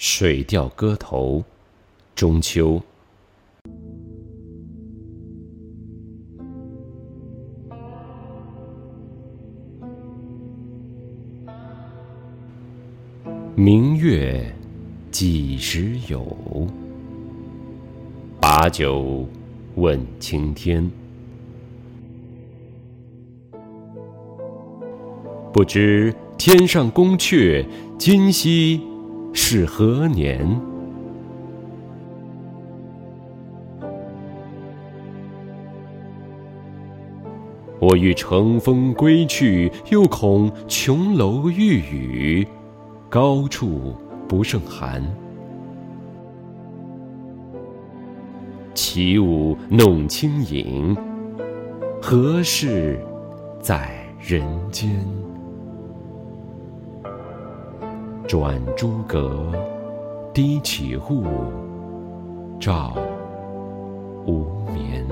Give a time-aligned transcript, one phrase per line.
[0.00, 1.38] 水调歌头·
[2.14, 2.80] 中秋。
[13.56, 14.54] 明月
[15.10, 16.24] 几时有？
[18.40, 19.26] 把酒
[19.74, 20.88] 问青天。
[25.52, 27.66] 不知天上宫阙，
[27.98, 28.80] 今夕
[29.32, 30.60] 是何年？
[37.80, 42.46] 我欲乘风归去，又恐琼楼玉宇，
[43.08, 43.94] 高处
[44.26, 45.02] 不胜寒。
[48.74, 50.96] 起舞弄清影，
[52.02, 53.00] 何事
[53.60, 54.90] 在人间？
[58.28, 59.50] 转朱阁，
[60.34, 61.24] 低绮户，
[62.60, 62.94] 照
[64.26, 65.02] 无眠。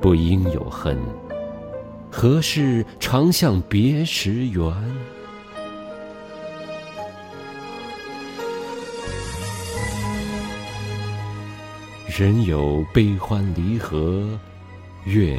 [0.00, 0.98] 不应有恨，
[2.10, 4.74] 何事长向别时圆？
[12.08, 14.28] 人有悲欢离合，
[15.04, 15.38] 月。